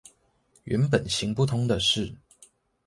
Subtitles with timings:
[0.63, 2.11] 原本行不通的事